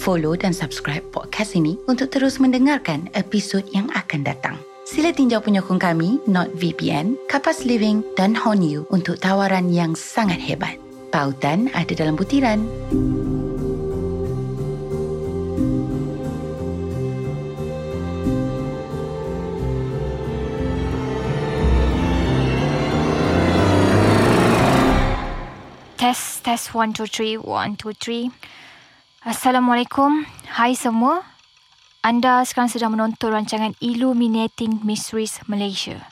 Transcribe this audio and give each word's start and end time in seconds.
follow 0.00 0.32
dan 0.32 0.56
subscribe 0.56 1.04
podcast 1.12 1.52
ini 1.52 1.76
untuk 1.84 2.08
terus 2.08 2.40
mendengarkan 2.40 3.12
episod 3.12 3.60
yang 3.76 3.92
akan 3.92 4.24
datang. 4.24 4.56
Sila 4.88 5.12
tinjau 5.12 5.44
penyokong 5.44 5.76
kami, 5.76 6.16
NotVPN, 6.24 7.28
Kapas 7.28 7.68
Living 7.68 8.00
dan 8.16 8.32
Honu 8.32 8.88
untuk 8.88 9.20
tawaran 9.20 9.68
yang 9.68 9.92
sangat 9.92 10.40
hebat. 10.40 10.80
Pautan 11.12 11.68
ada 11.76 11.92
dalam 11.92 12.16
butiran. 12.16 12.64
Test, 26.00 26.42
test, 26.42 26.74
one, 26.74 26.90
two, 26.96 27.06
three, 27.06 27.36
one, 27.36 27.76
two, 27.76 27.92
three. 27.94 28.32
Assalamualaikum. 29.20 30.24
Hai 30.48 30.72
semua. 30.72 31.20
Anda 32.00 32.40
sekarang 32.40 32.72
sedang 32.72 32.96
menonton 32.96 33.36
rancangan 33.36 33.76
Illuminating 33.76 34.80
Mysteries 34.80 35.44
Malaysia. 35.44 36.08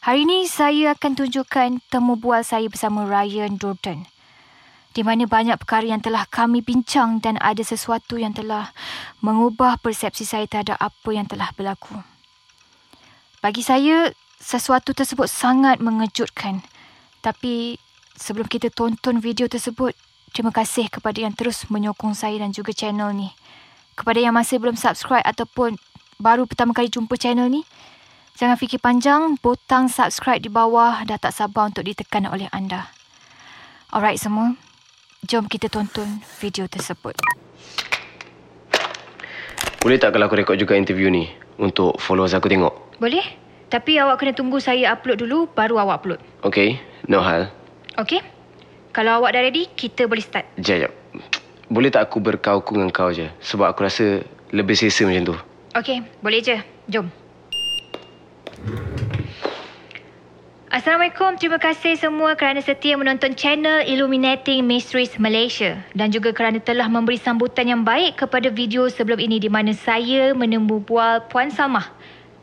Hari 0.00 0.24
ini 0.24 0.48
saya 0.48 0.96
akan 0.96 1.20
tunjukkan 1.20 1.84
temu 1.92 2.16
bual 2.16 2.40
saya 2.40 2.64
bersama 2.72 3.04
Ryan 3.04 3.60
Durden. 3.60 4.08
Di 4.96 5.04
mana 5.04 5.28
banyak 5.28 5.60
perkara 5.60 5.84
yang 5.84 6.00
telah 6.00 6.24
kami 6.24 6.64
bincang 6.64 7.20
dan 7.20 7.36
ada 7.44 7.60
sesuatu 7.60 8.16
yang 8.16 8.32
telah 8.32 8.72
mengubah 9.20 9.76
persepsi 9.84 10.24
saya 10.24 10.48
terhadap 10.48 10.80
apa 10.80 11.10
yang 11.12 11.28
telah 11.28 11.52
berlaku. 11.52 12.00
Bagi 13.44 13.60
saya, 13.60 14.08
sesuatu 14.40 14.96
tersebut 14.96 15.28
sangat 15.28 15.76
mengejutkan. 15.76 16.64
Tapi 17.20 17.76
sebelum 18.16 18.48
kita 18.48 18.72
tonton 18.72 19.20
video 19.20 19.44
tersebut, 19.44 19.92
terima 20.34 20.50
kasih 20.50 20.90
kepada 20.90 21.22
yang 21.22 21.30
terus 21.30 21.62
menyokong 21.70 22.18
saya 22.18 22.42
dan 22.42 22.50
juga 22.50 22.74
channel 22.74 23.14
ni. 23.14 23.30
Kepada 23.94 24.18
yang 24.18 24.34
masih 24.34 24.58
belum 24.58 24.74
subscribe 24.74 25.22
ataupun 25.22 25.78
baru 26.18 26.42
pertama 26.50 26.74
kali 26.74 26.90
jumpa 26.90 27.14
channel 27.14 27.46
ni, 27.46 27.62
jangan 28.34 28.58
fikir 28.58 28.82
panjang, 28.82 29.38
botang 29.38 29.86
subscribe 29.86 30.42
di 30.42 30.50
bawah 30.50 31.06
dah 31.06 31.22
tak 31.22 31.30
sabar 31.30 31.70
untuk 31.70 31.86
ditekan 31.86 32.26
oleh 32.26 32.50
anda. 32.50 32.90
Alright 33.94 34.18
semua, 34.18 34.58
jom 35.22 35.46
kita 35.46 35.70
tonton 35.70 36.18
video 36.42 36.66
tersebut. 36.66 37.14
Boleh 39.86 40.02
tak 40.02 40.18
kalau 40.18 40.26
aku 40.26 40.34
rekod 40.34 40.58
juga 40.58 40.74
interview 40.74 41.14
ni 41.14 41.30
untuk 41.62 41.94
followers 42.02 42.34
aku 42.34 42.50
tengok? 42.50 42.98
Boleh? 42.98 43.22
Tapi 43.70 44.02
awak 44.02 44.18
kena 44.18 44.34
tunggu 44.34 44.58
saya 44.58 44.90
upload 44.90 45.22
dulu, 45.22 45.46
baru 45.54 45.78
awak 45.78 46.02
upload. 46.02 46.20
Okay, 46.42 46.82
no 47.06 47.22
hal. 47.22 47.54
Okey? 47.94 48.33
Kalau 48.94 49.18
awak 49.18 49.34
dah 49.34 49.42
ready, 49.42 49.66
kita 49.74 50.06
boleh 50.06 50.22
start. 50.22 50.46
Jap, 50.54 50.86
jap. 50.86 50.92
Boleh 51.66 51.90
tak 51.90 52.06
aku 52.06 52.22
berkauku 52.22 52.78
dengan 52.78 52.94
kau 52.94 53.10
je? 53.10 53.26
Sebab 53.42 53.74
aku 53.74 53.82
rasa 53.82 54.22
lebih 54.54 54.78
selesa 54.78 55.02
macam 55.02 55.34
tu. 55.34 55.36
Okey, 55.74 55.98
boleh 56.22 56.38
je. 56.38 56.54
Jom. 56.86 57.10
Assalamualaikum. 60.70 61.34
Terima 61.42 61.58
kasih 61.58 61.98
semua 61.98 62.38
kerana 62.38 62.62
setia 62.62 62.94
menonton 62.94 63.34
channel 63.34 63.82
Illuminating 63.82 64.62
Mysteries 64.62 65.18
Malaysia 65.18 65.74
dan 65.98 66.14
juga 66.14 66.30
kerana 66.30 66.62
telah 66.62 66.86
memberi 66.86 67.18
sambutan 67.18 67.66
yang 67.66 67.82
baik 67.82 68.22
kepada 68.22 68.46
video 68.46 68.86
sebelum 68.86 69.18
ini 69.18 69.42
di 69.42 69.50
mana 69.50 69.74
saya 69.74 70.30
menemu 70.38 70.82
bual 70.86 71.26
Puan 71.26 71.50
Salmah. 71.50 71.90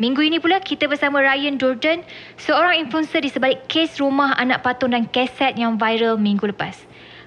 Minggu 0.02 0.26
ini 0.26 0.42
pula 0.42 0.58
kita 0.58 0.90
bersama 0.90 1.22
Ryan 1.22 1.62
Durden, 1.62 2.02
seorang 2.42 2.74
influencer 2.82 3.22
di 3.22 3.30
sebalik 3.30 3.70
kes 3.70 4.02
rumah 4.02 4.34
anak 4.34 4.66
patung 4.66 4.98
dan 4.98 5.06
keset 5.06 5.54
yang 5.62 5.78
viral 5.78 6.18
minggu 6.18 6.50
lepas. 6.50 6.74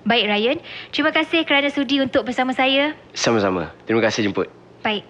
Baik 0.03 0.27
Ryan, 0.27 0.59
terima 0.91 1.15
kasih 1.15 1.47
kerana 1.47 1.71
sudi 1.71 2.03
untuk 2.03 2.27
bersama 2.27 2.51
saya. 2.51 2.99
Sama-sama. 3.15 3.71
Terima 3.87 4.03
kasih 4.03 4.27
jemput. 4.27 4.51
Baik. 4.83 5.07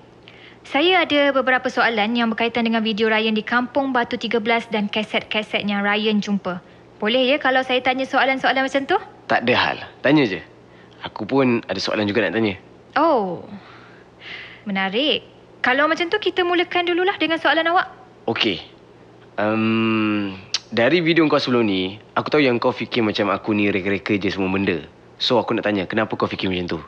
Saya 0.69 1.09
ada 1.09 1.33
beberapa 1.33 1.73
soalan 1.73 2.13
yang 2.13 2.29
berkaitan 2.29 2.69
dengan 2.69 2.85
video 2.85 3.09
Ryan 3.09 3.33
di 3.33 3.41
Kampung 3.41 3.97
Batu 3.97 4.21
13 4.21 4.69
dan 4.69 4.93
kaset-kaset 4.93 5.65
yang 5.65 5.81
Ryan 5.81 6.21
jumpa. 6.21 6.61
Boleh 7.01 7.33
ya 7.33 7.41
kalau 7.41 7.65
saya 7.65 7.81
tanya 7.81 8.05
soalan-soalan 8.05 8.61
macam 8.61 8.85
tu? 8.85 9.01
Tak 9.25 9.41
ada 9.49 9.55
hal. 9.57 9.79
Tanya 10.05 10.29
je. 10.29 10.45
Aku 11.01 11.25
pun 11.25 11.65
ada 11.65 11.81
soalan 11.81 12.05
juga 12.05 12.29
nak 12.29 12.37
tanya. 12.37 12.61
Oh. 12.93 13.41
Menarik. 14.69 15.34
Kalau 15.65 15.89
macam 15.89 16.13
tu 16.13 16.21
kita 16.21 16.45
mulakan 16.45 16.85
dululah 16.85 17.17
dengan 17.17 17.41
soalan 17.41 17.65
awak. 17.73 17.89
Okey. 18.29 18.61
Um, 19.41 20.37
dari 20.69 21.01
video 21.01 21.25
kau 21.25 21.41
sebelum 21.41 21.65
ni, 21.65 21.97
aku 22.13 22.29
tahu 22.29 22.45
yang 22.45 22.61
kau 22.61 22.69
fikir 22.69 23.01
macam 23.01 23.33
aku 23.33 23.57
ni 23.57 23.73
reka-reka 23.73 24.21
je 24.21 24.29
semua 24.29 24.53
benda. 24.53 24.85
So 25.17 25.41
aku 25.41 25.57
nak 25.57 25.65
tanya, 25.65 25.89
kenapa 25.89 26.21
kau 26.21 26.29
fikir 26.29 26.53
macam 26.53 26.69
tu? 26.69 26.79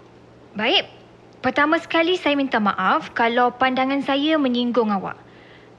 Baik. 0.60 0.92
Pertama 1.40 1.80
sekali 1.80 2.20
saya 2.20 2.36
minta 2.36 2.60
maaf 2.60 3.16
kalau 3.16 3.48
pandangan 3.48 4.04
saya 4.04 4.36
menyinggung 4.36 4.92
awak. 4.92 5.16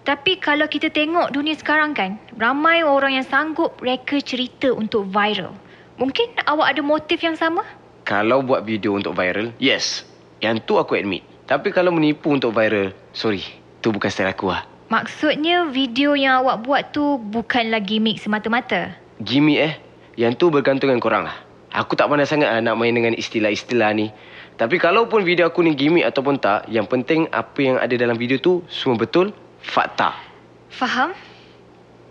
Tapi 0.01 0.41
kalau 0.41 0.65
kita 0.65 0.89
tengok 0.89 1.29
dunia 1.29 1.53
sekarang 1.53 1.93
kan, 1.93 2.17
ramai 2.33 2.81
orang 2.81 3.21
yang 3.21 3.27
sanggup 3.29 3.77
reka 3.77 4.17
cerita 4.25 4.73
untuk 4.73 5.05
viral. 5.13 5.53
Mungkin 6.01 6.33
awak 6.49 6.73
ada 6.73 6.81
motif 6.81 7.21
yang 7.21 7.37
sama? 7.37 7.61
Kalau 8.09 8.41
buat 8.41 8.65
video 8.65 8.97
untuk 8.97 9.13
viral, 9.13 9.53
yes. 9.61 10.01
Yang 10.41 10.65
tu 10.65 10.81
aku 10.81 10.97
admit. 10.97 11.36
Tapi 11.47 11.71
kalau 11.71 11.95
menipu 11.95 12.35
untuk 12.35 12.51
viral, 12.51 12.91
sorry. 13.15 13.39
Tu 13.79 13.87
bukan 13.87 14.11
style 14.11 14.35
aku 14.35 14.51
lah. 14.51 14.67
Maksudnya 14.91 15.71
video 15.71 16.11
yang 16.11 16.43
awak 16.43 16.67
buat 16.67 16.81
tu 16.91 17.15
bukanlah 17.23 17.79
gimmick 17.79 18.19
semata-mata. 18.19 18.99
Gimmick 19.23 19.59
eh. 19.63 19.73
Yang 20.19 20.43
tu 20.43 20.45
bergantung 20.51 20.91
dengan 20.91 20.99
korang 20.99 21.23
lah. 21.23 21.39
Aku 21.71 21.95
tak 21.95 22.11
pandai 22.11 22.27
sangat 22.27 22.51
lah 22.51 22.59
nak 22.59 22.75
main 22.75 22.91
dengan 22.91 23.15
istilah-istilah 23.15 23.95
ni. 23.95 24.11
Tapi 24.59 24.75
kalaupun 24.75 25.23
video 25.23 25.47
aku 25.47 25.63
ni 25.63 25.71
gimmick 25.71 26.03
ataupun 26.03 26.35
tak, 26.35 26.67
yang 26.67 26.83
penting 26.83 27.31
apa 27.31 27.59
yang 27.63 27.79
ada 27.79 27.95
dalam 27.95 28.19
video 28.19 28.35
tu 28.43 28.59
semua 28.67 28.99
betul, 28.99 29.31
fakta. 29.63 30.19
Faham? 30.67 31.15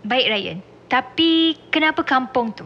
Baik 0.01 0.33
Ryan. 0.33 0.57
Tapi 0.89 1.53
kenapa 1.69 2.01
kampung 2.01 2.57
tu? 2.57 2.65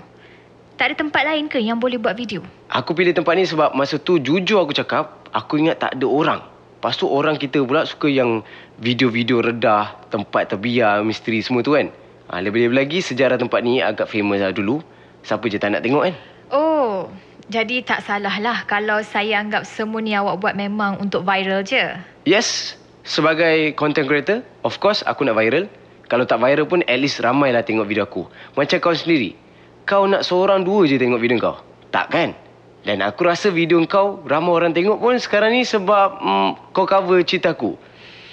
Tak 0.80 0.94
ada 0.94 0.96
tempat 0.96 1.28
lain 1.28 1.52
ke 1.52 1.60
yang 1.60 1.81
boleh 1.84 2.00
buat 2.00 2.16
video? 2.16 2.48
Aku 2.72 2.96
pilih 2.96 3.12
tempat 3.12 3.36
ni 3.36 3.44
sebab 3.44 3.76
masa 3.76 4.00
tu 4.00 4.24
jujur 4.24 4.64
aku 4.64 4.72
cakap, 4.72 5.28
aku 5.36 5.60
ingat 5.60 5.84
tak 5.84 6.00
ada 6.00 6.08
orang. 6.08 6.42
Lepas 6.81 6.97
tu 6.97 7.06
orang 7.06 7.38
kita 7.38 7.62
pula 7.62 7.86
suka 7.86 8.09
yang 8.09 8.42
video-video 8.81 9.38
redah, 9.38 10.02
tempat 10.09 10.50
terbiar, 10.50 11.06
misteri 11.06 11.38
semua 11.46 11.62
tu 11.62 11.78
kan. 11.78 11.94
Ha, 12.34 12.42
lebih-lebih 12.42 12.74
lagi 12.74 13.06
sejarah 13.06 13.38
tempat 13.38 13.62
ni 13.62 13.86
agak 13.86 14.09
famous 14.09 14.42
lah 14.42 14.50
dulu. 14.50 14.81
Siapa 15.22 15.46
je 15.46 15.62
tak 15.62 15.78
nak 15.78 15.86
tengok 15.86 16.09
kan? 16.09 16.18
Oh, 16.50 17.06
jadi 17.53 17.86
tak 17.86 18.02
salah 18.02 18.34
lah 18.42 18.66
kalau 18.66 18.97
saya 19.06 19.38
anggap 19.38 19.69
semua 19.69 20.02
ni 20.02 20.18
awak 20.18 20.42
buat 20.42 20.58
memang 20.58 20.97
untuk 20.97 21.22
viral 21.22 21.62
je. 21.62 22.02
Yes, 22.25 22.74
sebagai 23.06 23.78
content 23.78 24.09
creator, 24.09 24.42
of 24.66 24.81
course 24.81 25.06
aku 25.06 25.22
nak 25.22 25.38
viral. 25.38 25.69
Kalau 26.09 26.25
tak 26.25 26.42
viral 26.42 26.66
pun 26.66 26.81
at 26.90 26.98
least 26.98 27.22
ramai 27.22 27.53
lah 27.53 27.62
tengok 27.62 27.86
video 27.86 28.09
aku. 28.09 28.25
Macam 28.58 28.81
kau 28.81 28.98
sendiri. 28.98 29.38
Kau 29.86 30.09
nak 30.09 30.25
seorang 30.25 30.66
dua 30.66 30.90
je 30.90 30.98
tengok 30.98 31.22
video 31.22 31.38
kau. 31.38 31.62
Tak 31.94 32.09
kan? 32.09 32.34
Dan 32.81 33.06
aku 33.06 33.30
rasa 33.30 33.53
video 33.53 33.78
kau 33.86 34.25
ramai 34.25 34.58
orang 34.58 34.74
tengok 34.74 34.97
pun 34.97 35.14
sekarang 35.22 35.53
ni 35.53 35.62
sebab 35.62 36.18
mm, 36.18 36.74
kau 36.74 36.90
cover 36.90 37.22
cerita 37.22 37.53
aku. 37.53 37.78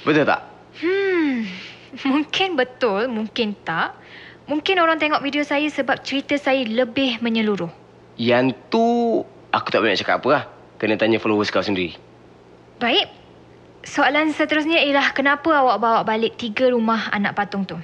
Betul 0.09 0.25
tak? 0.25 0.41
Hmm, 0.81 1.45
mungkin 2.09 2.57
betul, 2.57 3.13
mungkin 3.13 3.53
tak. 3.61 3.93
Mungkin 4.49 4.81
orang 4.81 4.97
tengok 4.97 5.21
video 5.21 5.45
saya 5.45 5.69
sebab 5.69 6.01
cerita 6.01 6.33
saya 6.41 6.65
lebih 6.65 7.21
menyeluruh. 7.21 7.69
Yang 8.17 8.57
tu 8.73 9.21
aku 9.53 9.69
tak 9.69 9.85
boleh 9.85 9.93
nak 9.93 10.01
cakap 10.01 10.25
apa 10.25 10.29
lah. 10.33 10.45
Kena 10.81 10.97
tanya 10.97 11.21
followers 11.21 11.53
kau 11.53 11.61
sendiri. 11.61 11.93
Baik. 12.81 13.13
Soalan 13.85 14.33
seterusnya 14.33 14.81
ialah 14.81 15.13
kenapa 15.13 15.53
awak 15.53 15.77
bawa 15.77 16.01
balik 16.09 16.41
tiga 16.41 16.73
rumah 16.73 17.13
anak 17.13 17.37
patung 17.37 17.69
tu? 17.69 17.77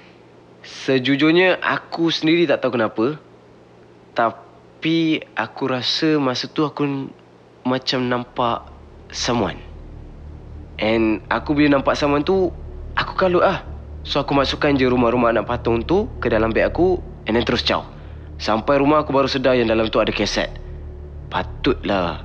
Sejujurnya 0.65 1.61
aku 1.61 2.09
sendiri 2.09 2.49
tak 2.49 2.65
tahu 2.65 2.81
kenapa. 2.81 3.21
Tapi 4.17 4.44
aku 5.33 5.63
rasa 5.65 6.21
masa 6.21 6.45
tu 6.45 6.61
aku 6.61 7.09
macam 7.65 8.01
nampak 8.05 8.69
someone. 9.09 9.57
And 10.77 11.25
aku 11.33 11.57
bila 11.57 11.81
nampak 11.81 11.97
someone 11.97 12.27
tu, 12.27 12.53
aku 12.93 13.17
kalut 13.17 13.41
lah. 13.41 13.65
So 14.05 14.21
aku 14.21 14.37
masukkan 14.37 14.77
je 14.77 14.85
rumah-rumah 14.85 15.33
anak 15.33 15.49
patung 15.49 15.81
tu 15.81 16.13
ke 16.21 16.29
dalam 16.29 16.53
beg 16.53 16.69
aku 16.69 17.01
and 17.25 17.33
then 17.33 17.47
terus 17.49 17.65
caw. 17.65 17.81
Sampai 18.37 18.77
rumah 18.77 19.01
aku 19.01 19.17
baru 19.17 19.31
sedar 19.31 19.57
yang 19.57 19.73
dalam 19.73 19.89
tu 19.89 19.97
ada 20.03 20.13
keset. 20.13 20.53
Patutlah 21.33 22.21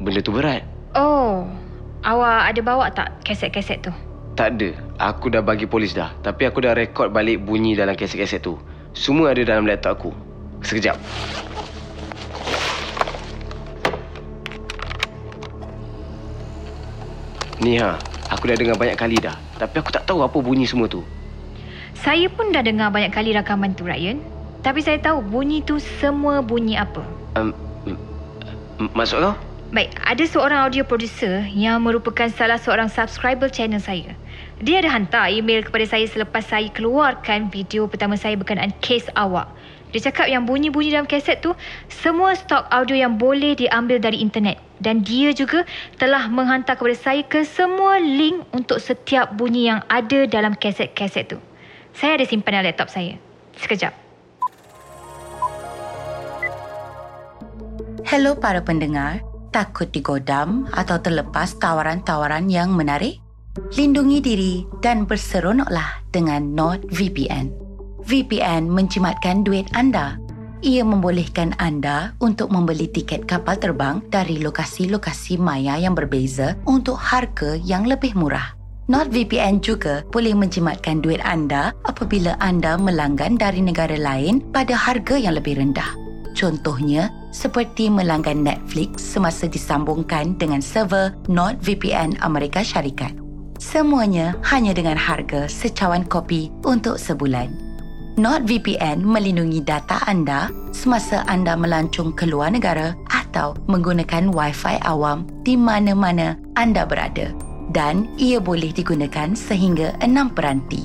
benda 0.00 0.24
tu 0.24 0.32
berat. 0.32 0.64
Oh, 0.96 1.44
awak 2.00 2.56
ada 2.56 2.60
bawa 2.64 2.88
tak 2.88 3.20
keset-keset 3.28 3.84
tu? 3.84 3.92
Tak 4.32 4.56
ada. 4.56 4.72
Aku 4.96 5.28
dah 5.28 5.44
bagi 5.44 5.68
polis 5.68 5.92
dah. 5.92 6.16
Tapi 6.24 6.48
aku 6.48 6.64
dah 6.64 6.72
rekod 6.72 7.12
balik 7.12 7.44
bunyi 7.44 7.76
dalam 7.76 7.92
keset-keset 7.92 8.40
tu. 8.40 8.56
Semua 8.96 9.36
ada 9.36 9.44
dalam 9.44 9.68
laptop 9.68 10.00
aku. 10.00 10.10
Sekejap. 10.64 10.96
Ni 17.62 17.78
ha, 17.78 17.94
aku 18.26 18.50
dah 18.50 18.58
dengar 18.58 18.74
banyak 18.74 18.98
kali 18.98 19.22
dah. 19.22 19.38
Tapi 19.54 19.78
aku 19.78 19.94
tak 19.94 20.02
tahu 20.02 20.26
apa 20.26 20.34
bunyi 20.42 20.66
semua 20.66 20.90
tu. 20.90 21.06
Saya 21.94 22.26
pun 22.26 22.50
dah 22.50 22.58
dengar 22.58 22.90
banyak 22.90 23.14
kali 23.14 23.30
rakaman 23.30 23.78
tu, 23.78 23.86
Ryan. 23.86 24.18
Tapi 24.66 24.82
saya 24.82 24.98
tahu 24.98 25.22
bunyi 25.22 25.62
tu 25.62 25.78
semua 26.02 26.42
bunyi 26.42 26.74
apa. 26.74 27.06
Um, 27.38 27.54
maksud 28.98 29.22
kau? 29.22 29.38
Baik, 29.70 29.94
ada 30.02 30.24
seorang 30.26 30.68
audio 30.68 30.82
producer 30.82 31.46
yang 31.54 31.80
merupakan 31.86 32.26
salah 32.34 32.58
seorang 32.58 32.90
subscriber 32.90 33.46
channel 33.46 33.78
saya. 33.78 34.18
Dia 34.58 34.82
ada 34.82 34.90
hantar 34.90 35.30
email 35.30 35.62
kepada 35.62 35.86
saya 35.86 36.04
selepas 36.10 36.42
saya 36.42 36.66
keluarkan 36.74 37.46
video 37.48 37.86
pertama 37.86 38.18
saya 38.18 38.34
berkenaan 38.34 38.74
kes 38.82 39.06
awak. 39.14 39.48
Dia 39.94 40.10
cakap 40.10 40.26
yang 40.26 40.44
bunyi-bunyi 40.44 40.92
dalam 40.92 41.06
kaset 41.06 41.38
tu 41.40 41.54
semua 41.86 42.34
stok 42.34 42.66
audio 42.74 42.98
yang 42.98 43.16
boleh 43.16 43.54
diambil 43.54 44.02
dari 44.02 44.18
internet. 44.18 44.58
Dan 44.82 45.06
dia 45.06 45.30
juga 45.30 45.62
telah 45.94 46.26
menghantar 46.26 46.74
kepada 46.74 46.98
saya 46.98 47.22
ke 47.22 47.46
semua 47.46 48.02
link 48.02 48.42
untuk 48.50 48.82
setiap 48.82 49.30
bunyi 49.38 49.70
yang 49.70 49.80
ada 49.86 50.26
dalam 50.26 50.58
kaset-kaset 50.58 51.30
tu. 51.30 51.38
Saya 51.94 52.18
ada 52.18 52.26
simpan 52.26 52.58
dalam 52.58 52.66
laptop 52.74 52.90
saya. 52.90 53.14
Sekejap. 53.62 53.94
Hello 58.02 58.34
para 58.34 58.58
pendengar, 58.58 59.22
takut 59.54 59.86
digodam 59.94 60.66
atau 60.74 60.98
terlepas 60.98 61.54
tawaran-tawaran 61.62 62.50
yang 62.50 62.74
menarik? 62.74 63.22
Lindungi 63.78 64.18
diri 64.18 64.54
dan 64.82 65.06
berseronoklah 65.06 66.02
dengan 66.10 66.56
NordVPN. 66.56 67.52
VPN 68.02 68.66
menjimatkan 68.66 69.46
duit 69.46 69.70
anda. 69.78 70.18
Ia 70.62 70.86
membolehkan 70.86 71.58
anda 71.58 72.14
untuk 72.22 72.54
membeli 72.54 72.86
tiket 72.86 73.26
kapal 73.26 73.58
terbang 73.58 73.98
dari 74.14 74.38
lokasi-lokasi 74.38 75.34
maya 75.34 75.74
yang 75.74 75.98
berbeza 75.98 76.54
untuk 76.70 76.94
harga 76.94 77.58
yang 77.58 77.82
lebih 77.82 78.14
murah. 78.14 78.54
NordVPN 78.86 79.58
juga 79.58 80.06
boleh 80.14 80.38
menjimatkan 80.38 81.02
duit 81.02 81.18
anda 81.26 81.74
apabila 81.82 82.38
anda 82.38 82.78
melanggan 82.78 83.34
dari 83.34 83.58
negara 83.58 83.98
lain 83.98 84.38
pada 84.54 84.78
harga 84.78 85.18
yang 85.18 85.34
lebih 85.34 85.58
rendah. 85.58 85.98
Contohnya, 86.38 87.10
seperti 87.34 87.90
melanggan 87.90 88.46
Netflix 88.46 89.02
semasa 89.02 89.50
disambungkan 89.50 90.38
dengan 90.38 90.62
server 90.62 91.10
NordVPN 91.26 92.22
Amerika 92.22 92.62
Syarikat. 92.62 93.18
Semuanya 93.58 94.38
hanya 94.46 94.70
dengan 94.78 94.94
harga 94.94 95.50
secawan 95.50 96.06
kopi 96.06 96.54
untuk 96.62 97.02
sebulan. 97.02 97.71
NordVPN 98.20 99.00
melindungi 99.00 99.64
data 99.64 100.04
anda 100.04 100.52
semasa 100.76 101.24
anda 101.32 101.56
melancung 101.56 102.12
ke 102.12 102.28
luar 102.28 102.52
negara 102.52 102.92
atau 103.08 103.56
menggunakan 103.72 104.28
Wi-Fi 104.28 104.84
awam 104.84 105.24
di 105.40 105.56
mana-mana 105.56 106.36
anda 106.52 106.84
berada 106.84 107.32
dan 107.72 108.04
ia 108.20 108.36
boleh 108.36 108.68
digunakan 108.68 109.32
sehingga 109.32 109.96
enam 110.04 110.28
peranti. 110.28 110.84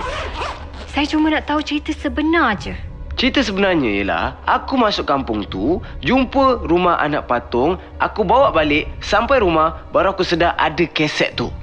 Saya 0.91 1.05
cuma 1.07 1.31
nak 1.31 1.45
tahu 1.45 1.61
cerita 1.61 1.93
sebenar 1.93 2.57
je. 2.57 2.73
Cerita 3.15 3.45
sebenarnya 3.45 4.01
ialah, 4.01 4.25
aku 4.49 4.81
masuk 4.81 5.05
kampung 5.05 5.45
tu, 5.45 5.77
jumpa 6.01 6.65
rumah 6.65 6.97
anak 6.97 7.29
patung, 7.29 7.77
aku 8.01 8.25
bawa 8.25 8.49
balik, 8.49 8.89
sampai 8.97 9.45
rumah, 9.45 9.85
baru 9.93 10.15
aku 10.15 10.25
sedar 10.25 10.57
ada 10.57 10.81
keset 10.89 11.37
tu. 11.37 11.53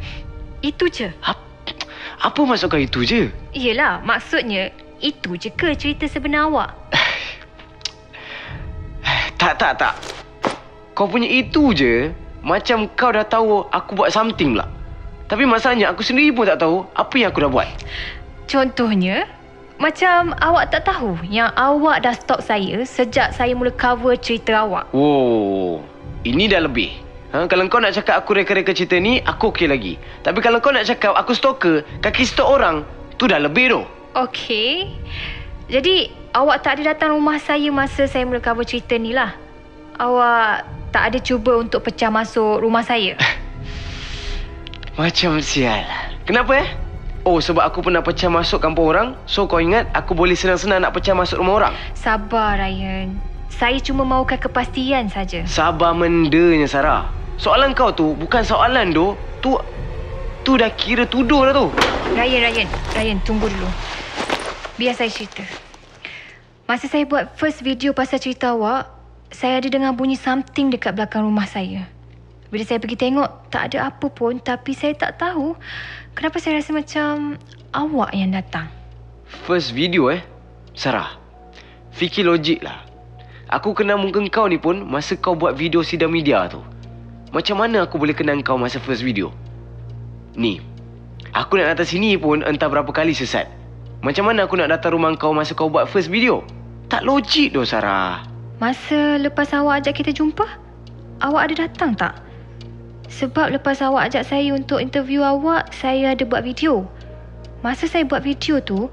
Itu 0.62 0.86
je? 0.86 1.10
Apa, 1.24 1.42
apa 2.22 2.38
maksudkan 2.46 2.78
itu 2.78 3.02
je? 3.02 3.26
Yelah, 3.56 3.98
maksudnya, 4.06 4.70
itu 5.02 5.34
je 5.34 5.50
ke 5.50 5.74
cerita 5.74 6.06
sebenar 6.06 6.46
awak? 6.46 6.70
tak, 9.40 9.58
tak, 9.58 9.72
tak. 9.78 10.17
Kau 10.98 11.06
punya 11.06 11.30
itu 11.30 11.70
je 11.78 12.10
Macam 12.42 12.90
kau 12.98 13.14
dah 13.14 13.22
tahu 13.22 13.62
Aku 13.70 13.94
buat 13.94 14.10
something 14.10 14.58
pula. 14.58 14.66
Tapi 15.30 15.46
masalahnya 15.46 15.94
Aku 15.94 16.02
sendiri 16.02 16.34
pun 16.34 16.50
tak 16.50 16.58
tahu 16.58 16.82
Apa 16.98 17.14
yang 17.22 17.30
aku 17.30 17.46
dah 17.46 17.50
buat. 17.54 17.70
Contohnya 18.50 19.30
Macam 19.78 20.34
awak 20.42 20.74
tak 20.74 20.90
tahu 20.90 21.22
Yang 21.30 21.54
awak 21.54 22.02
dah 22.02 22.14
stop 22.18 22.42
saya 22.42 22.82
Sejak 22.82 23.30
saya 23.30 23.54
mula 23.54 23.70
cover 23.70 24.18
cerita 24.18 24.66
awak. 24.66 24.90
Oh 24.90 25.86
Ini 26.26 26.50
dah 26.50 26.66
lebih. 26.66 26.90
Ha, 27.30 27.46
Kalau 27.46 27.62
kau 27.70 27.78
nak 27.78 27.94
cakap 27.94 28.18
Aku 28.18 28.34
reka-reka 28.34 28.74
cerita 28.74 28.98
ni 28.98 29.22
Aku 29.22 29.54
okey 29.54 29.70
lagi. 29.70 29.94
Tapi 30.26 30.42
kalau 30.42 30.58
kau 30.58 30.74
nak 30.74 30.82
cakap 30.82 31.14
Aku 31.14 31.30
stalker 31.30 31.86
Kaki 32.02 32.26
stok 32.26 32.58
orang 32.58 32.82
Tu 33.22 33.30
dah 33.30 33.38
lebih 33.38 33.70
tu 33.70 33.80
Okey. 34.18 34.98
Jadi 35.70 36.10
Awak 36.34 36.58
tak 36.66 36.82
ada 36.82 36.90
datang 36.90 37.14
rumah 37.14 37.38
saya 37.38 37.70
Masa 37.70 38.10
saya 38.10 38.26
mula 38.26 38.42
cover 38.42 38.66
cerita 38.66 38.98
ni 38.98 39.14
lah 39.14 39.46
Awak 39.98 40.62
tak 40.94 41.10
ada 41.10 41.18
cuba 41.18 41.58
untuk 41.58 41.82
pecah 41.82 42.06
masuk 42.06 42.62
rumah 42.62 42.86
saya? 42.86 43.18
Macam 44.94 45.42
sial. 45.42 45.82
Kenapa 46.22 46.54
eh? 46.58 46.68
Oh, 47.26 47.42
sebab 47.42 47.66
aku 47.66 47.82
pernah 47.82 47.98
pecah 47.98 48.30
masuk 48.30 48.62
kampung 48.62 48.94
orang. 48.94 49.08
So, 49.26 49.50
kau 49.50 49.58
ingat 49.58 49.90
aku 49.90 50.14
boleh 50.14 50.38
senang-senang 50.38 50.86
nak 50.86 50.94
pecah 50.94 51.18
masuk 51.18 51.42
rumah 51.42 51.54
orang? 51.66 51.74
Sabar, 51.98 52.62
Ryan. 52.62 53.18
Saya 53.50 53.82
cuma 53.82 54.06
mahukan 54.06 54.38
kepastian 54.38 55.10
saja. 55.10 55.42
Sabar 55.50 55.92
mendanya, 55.98 56.70
Sarah. 56.70 57.10
Soalan 57.34 57.74
kau 57.74 57.90
tu 57.90 58.14
bukan 58.14 58.46
soalan 58.46 58.94
tu. 58.94 59.18
Tu 59.42 59.50
tu 60.46 60.54
dah 60.58 60.70
kira 60.78 61.10
tuduh 61.10 61.50
dah 61.50 61.54
tu. 61.54 61.66
Ryan, 62.14 62.40
Ryan. 62.48 62.68
Ryan, 62.94 63.18
tunggu 63.26 63.50
dulu. 63.50 63.70
Biar 64.78 64.94
saya 64.94 65.10
cerita. 65.10 65.42
Masa 66.70 66.86
saya 66.86 67.02
buat 67.02 67.34
first 67.34 67.66
video 67.66 67.90
pasal 67.94 68.22
cerita 68.22 68.54
awak, 68.54 68.97
saya 69.28 69.60
ada 69.60 69.68
dengar 69.68 69.92
bunyi 69.92 70.16
something 70.16 70.72
dekat 70.72 70.96
belakang 70.96 71.24
rumah 71.24 71.44
saya. 71.44 71.84
Bila 72.48 72.64
saya 72.64 72.80
pergi 72.80 72.96
tengok, 72.96 73.52
tak 73.52 73.72
ada 73.72 73.92
apa 73.92 74.08
pun 74.08 74.40
tapi 74.40 74.72
saya 74.72 74.96
tak 74.96 75.20
tahu 75.20 75.52
kenapa 76.16 76.40
saya 76.40 76.56
rasa 76.56 76.72
macam 76.72 77.36
awak 77.76 78.10
yang 78.16 78.32
datang. 78.32 78.72
First 79.44 79.76
video 79.76 80.08
eh? 80.08 80.24
Sarah, 80.72 81.20
fikir 81.92 82.24
logik 82.24 82.64
lah. 82.64 82.88
Aku 83.48 83.72
kenal 83.76 84.00
muka 84.00 84.20
kau 84.28 84.48
ni 84.48 84.56
pun 84.60 84.84
masa 84.84 85.16
kau 85.16 85.36
buat 85.36 85.56
video 85.56 85.84
sidang 85.84 86.12
media 86.12 86.48
tu. 86.48 86.60
Macam 87.32 87.60
mana 87.60 87.84
aku 87.84 88.00
boleh 88.00 88.16
kenal 88.16 88.40
kau 88.40 88.56
masa 88.56 88.80
first 88.80 89.04
video? 89.04 89.32
Ni, 90.36 90.60
aku 91.32 91.60
nak 91.60 91.76
datang 91.76 91.88
sini 91.88 92.16
pun 92.16 92.40
entah 92.44 92.68
berapa 92.68 92.88
kali 92.88 93.12
sesat. 93.12 93.48
Macam 94.00 94.28
mana 94.28 94.44
aku 94.48 94.56
nak 94.56 94.72
datang 94.72 94.96
rumah 94.96 95.12
kau 95.16 95.32
masa 95.32 95.52
kau 95.56 95.68
buat 95.68 95.88
first 95.88 96.08
video? 96.08 96.44
Tak 96.88 97.04
logik 97.04 97.52
doh 97.56 97.64
Sarah. 97.64 98.27
Masa 98.58 99.22
lepas 99.22 99.54
awak 99.54 99.86
ajak 99.86 100.02
kita 100.02 100.10
jumpa, 100.10 100.42
awak 101.22 101.46
ada 101.46 101.70
datang 101.70 101.94
tak? 101.94 102.18
Sebab 103.06 103.54
lepas 103.54 103.78
awak 103.86 104.10
ajak 104.10 104.26
saya 104.26 104.50
untuk 104.50 104.82
interview 104.82 105.22
awak, 105.22 105.70
saya 105.70 106.10
ada 106.18 106.26
buat 106.26 106.42
video. 106.42 106.82
Masa 107.62 107.86
saya 107.86 108.02
buat 108.02 108.26
video 108.26 108.58
tu, 108.58 108.90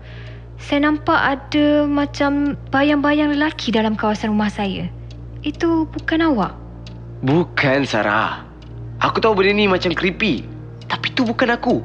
saya 0.62 0.86
nampak 0.86 1.18
ada 1.18 1.90
macam 1.90 2.54
bayang-bayang 2.70 3.34
lelaki 3.34 3.74
dalam 3.74 3.98
kawasan 3.98 4.38
rumah 4.38 4.54
saya. 4.54 4.86
Itu 5.42 5.90
bukan 5.90 6.30
awak. 6.30 6.54
Bukan, 7.26 7.90
Sarah. 7.90 8.46
Aku 9.02 9.18
tahu 9.18 9.34
benda 9.34 9.50
ni 9.50 9.66
macam 9.66 9.98
creepy. 9.98 10.46
Tapi 10.86 11.10
tu 11.18 11.26
bukan 11.26 11.50
aku. 11.50 11.82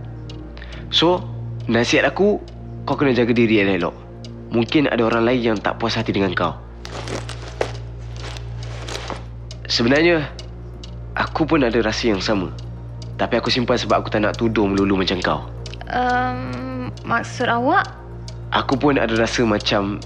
So, 0.92 1.24
nasihat 1.64 2.04
aku, 2.04 2.44
kau 2.84 2.96
kena 2.96 3.16
jaga 3.16 3.32
diri 3.32 3.64
elok-elok. 3.64 3.96
Mungkin 4.52 4.92
ada 4.92 5.00
orang 5.08 5.24
lain 5.24 5.40
yang 5.40 5.56
tak 5.56 5.80
puas 5.80 5.96
hati 5.96 6.12
dengan 6.12 6.36
kau. 6.36 6.52
Sebenarnya, 9.70 10.26
aku 11.14 11.46
pun 11.46 11.62
ada 11.62 11.78
rasa 11.78 12.10
yang 12.10 12.18
sama. 12.18 12.50
Tapi 13.14 13.38
aku 13.38 13.54
simpan 13.54 13.78
sebab 13.78 14.02
aku 14.02 14.10
tak 14.10 14.26
nak 14.26 14.34
tuduh 14.34 14.66
melulu 14.66 14.98
macam 14.98 15.22
kau. 15.22 15.40
Um, 15.94 16.90
maksud 17.06 17.46
awak? 17.46 17.86
Aku 18.50 18.74
pun 18.74 18.98
ada 18.98 19.14
rasa 19.14 19.46
macam 19.46 20.02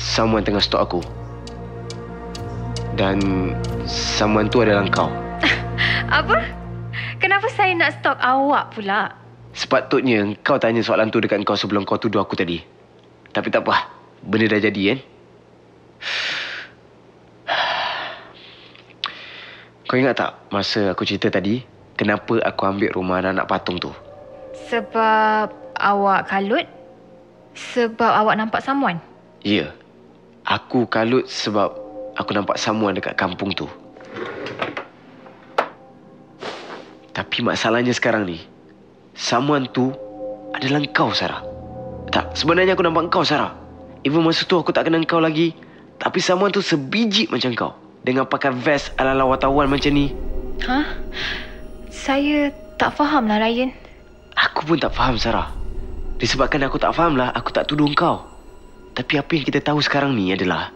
someone 0.00 0.40
tengah 0.40 0.64
stalk 0.64 0.88
aku. 0.88 1.00
Dan 2.96 3.52
someone 3.84 4.48
tu 4.48 4.64
adalah 4.64 4.88
kau. 4.88 5.12
Apa? 6.08 6.48
Kenapa 7.20 7.44
saya 7.52 7.76
nak 7.76 8.00
stalk 8.00 8.16
awak 8.24 8.72
pula? 8.72 9.12
Sepatutnya 9.52 10.32
kau 10.40 10.56
tanya 10.56 10.80
soalan 10.80 11.12
tu 11.12 11.20
dekat 11.20 11.44
kau 11.44 11.60
sebelum 11.60 11.84
kau 11.84 12.00
tuduh 12.00 12.24
aku 12.24 12.40
tadi. 12.40 12.64
Tapi 13.36 13.52
tak 13.52 13.68
apa. 13.68 13.90
Benda 14.24 14.48
dah 14.48 14.64
jadi 14.64 14.82
kan? 14.96 14.98
Kau 19.88 19.96
ingat 19.96 20.20
tak 20.20 20.36
masa 20.52 20.92
aku 20.92 21.08
cerita 21.08 21.32
tadi 21.32 21.64
kenapa 21.96 22.44
aku 22.44 22.68
ambil 22.68 22.92
rumah 22.92 23.24
anak 23.24 23.48
patung 23.48 23.80
tu? 23.80 23.88
Sebab 24.68 25.48
awak 25.80 26.28
kalut? 26.28 26.68
Sebab 27.56 28.12
awak 28.20 28.36
nampak 28.36 28.60
someone? 28.60 29.00
Ya. 29.40 29.72
Aku 30.44 30.84
kalut 30.92 31.24
sebab 31.24 31.72
aku 32.20 32.36
nampak 32.36 32.60
someone 32.60 33.00
dekat 33.00 33.16
kampung 33.16 33.48
tu. 33.56 33.64
Tapi 37.16 37.40
masalahnya 37.40 37.96
sekarang 37.96 38.28
ni, 38.28 38.44
someone 39.16 39.72
tu 39.72 39.88
adalah 40.52 40.84
kau, 40.92 41.16
Sarah. 41.16 41.40
Tak, 42.12 42.36
sebenarnya 42.36 42.76
aku 42.76 42.84
nampak 42.84 43.08
kau, 43.08 43.24
Sarah. 43.24 43.56
Even 44.04 44.20
masa 44.20 44.44
tu 44.44 44.60
aku 44.60 44.68
tak 44.68 44.92
kenal 44.92 45.00
kau 45.08 45.16
lagi. 45.16 45.56
Tapi 45.96 46.20
someone 46.20 46.52
tu 46.52 46.60
sebiji 46.60 47.24
macam 47.32 47.56
kau. 47.56 47.72
Dengan 48.08 48.24
pakai 48.24 48.56
vest 48.56 48.96
ala-ala 48.96 49.28
wartawan 49.28 49.68
macam 49.68 49.92
ni. 49.92 50.08
Hah? 50.64 50.96
Saya 51.92 52.48
tak 52.80 52.96
faham 52.96 53.28
lah, 53.28 53.36
Ryan. 53.36 53.68
Aku 54.32 54.64
pun 54.64 54.80
tak 54.80 54.96
faham, 54.96 55.20
Sarah. 55.20 55.52
Disebabkan 56.16 56.64
aku 56.64 56.80
tak 56.80 56.96
faham 56.96 57.20
lah, 57.20 57.28
aku 57.36 57.52
tak 57.52 57.68
tuduh 57.68 57.84
kau. 57.92 58.24
Tapi 58.96 59.20
apa 59.20 59.28
yang 59.36 59.44
kita 59.44 59.60
tahu 59.60 59.84
sekarang 59.84 60.16
ni 60.16 60.32
adalah 60.32 60.72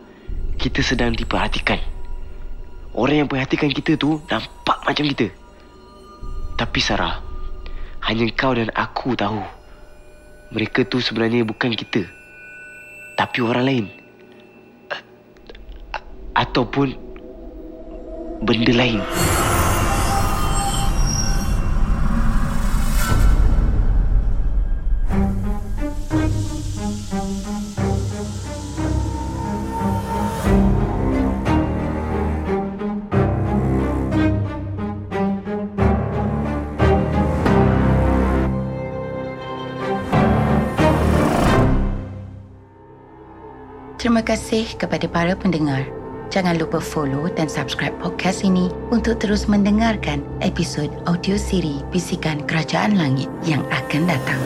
kita 0.61 0.85
sedang 0.85 1.17
diperhatikan. 1.17 1.81
Orang 2.93 3.25
yang 3.25 3.29
perhatikan 3.33 3.73
kita 3.73 3.97
tu 3.97 4.21
nampak 4.29 4.85
macam 4.85 5.09
kita. 5.09 5.33
Tapi 6.61 6.81
Sarah, 6.85 7.17
hanya 8.13 8.29
kau 8.37 8.53
dan 8.53 8.69
aku 8.77 9.17
tahu. 9.17 9.41
Mereka 10.53 10.85
tu 10.85 11.01
sebenarnya 11.01 11.49
bukan 11.49 11.73
kita. 11.73 12.05
Tapi 13.17 13.41
orang 13.41 13.65
lain. 13.65 13.87
Ataupun 16.37 17.12
benda 18.43 18.75
lain. 18.75 19.01
Terima 44.03 44.19
kasih 44.27 44.67
kepada 44.75 45.07
para 45.07 45.39
pendengar. 45.39 46.02
Jangan 46.33 46.57
lupa 46.57 46.81
follow 46.81 47.29
dan 47.29 47.45
subscribe 47.45 47.93
podcast 48.01 48.41
ini 48.41 48.73
untuk 48.89 49.21
terus 49.21 49.45
mendengarkan 49.53 50.25
episod 50.41 50.89
audio 51.05 51.37
siri 51.37 51.85
Bisikan 51.93 52.41
Kerajaan 52.49 52.97
Langit 52.97 53.29
yang 53.45 53.61
akan 53.69 54.09
datang. 54.09 54.41